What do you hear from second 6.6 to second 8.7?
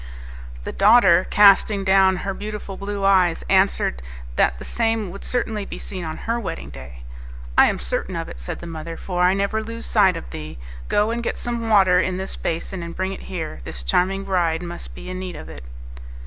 day. "I am certain of it," said the